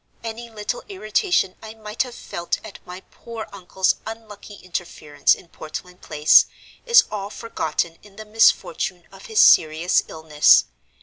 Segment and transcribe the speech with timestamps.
[0.23, 6.01] Any little irritation I might have felt at my poor uncle's unlucky interference in Portland
[6.01, 6.47] Place
[6.87, 10.65] is all forgotten in the misfortune of his serious illness.